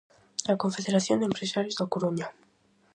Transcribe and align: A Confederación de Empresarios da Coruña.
A 0.51 0.53
Confederación 0.63 1.17
de 1.19 1.27
Empresarios 1.31 1.77
da 1.79 1.91
Coruña. 1.93 2.27